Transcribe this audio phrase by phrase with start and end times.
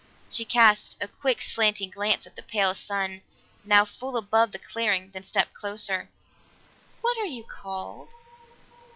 [0.31, 3.21] She cast a quick slanting glance at the pale sun
[3.63, 6.09] now full above the clearing, then stepped closer.
[7.01, 8.09] "What are you called?"